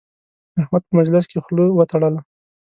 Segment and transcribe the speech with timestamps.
[0.61, 2.21] احمد په مجلس کې خول وتړله.